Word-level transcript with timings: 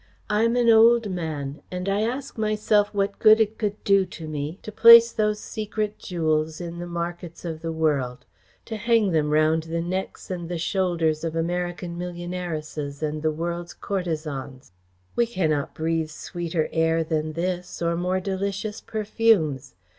I 0.31 0.41
am 0.45 0.55
an 0.55 0.67
old 0.67 1.11
man, 1.11 1.61
and 1.69 1.87
I 1.87 2.01
ask 2.01 2.35
myself 2.35 2.91
what 2.91 3.19
good 3.19 3.37
could 3.59 3.73
it 3.77 3.83
do 3.83 4.03
to 4.03 4.27
me 4.27 4.57
to 4.63 4.71
place 4.71 5.11
those 5.11 5.37
secret 5.39 5.99
jewels 5.99 6.59
in 6.59 6.79
the 6.79 6.87
markets 6.87 7.45
of 7.45 7.61
the 7.61 7.71
world, 7.71 8.25
to 8.65 8.77
hang 8.77 9.11
them 9.11 9.29
round 9.29 9.61
the 9.61 9.79
necks 9.79 10.31
and 10.31 10.49
the 10.49 10.57
shoulders 10.57 11.23
of 11.23 11.35
American 11.35 11.99
millionairesses 11.99 13.03
and 13.03 13.21
the 13.21 13.29
world's 13.31 13.75
courtesanes? 13.75 14.71
We 15.15 15.27
cannot 15.27 15.75
breathe 15.75 16.09
sweeter 16.09 16.67
air 16.71 17.03
than 17.03 17.33
this, 17.33 17.79
or 17.79 17.95
more 17.95 18.19
delicious 18.19 18.81
perfumes. 18.81 19.75